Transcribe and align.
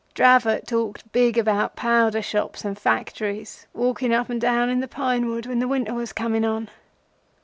Dravot 0.15 0.65
talked 0.65 1.11
big 1.11 1.37
about 1.37 1.75
powder 1.75 2.23
shops 2.23 2.65
and 2.65 2.75
factories, 2.75 3.67
walking 3.71 4.11
up 4.11 4.31
and 4.31 4.41
down 4.41 4.67
in 4.67 4.79
the 4.79 4.87
pine 4.87 5.27
wood 5.29 5.45
when 5.45 5.59
the 5.59 5.67
winter 5.67 5.93
was 5.93 6.11
coming 6.11 6.43
on. 6.43 6.71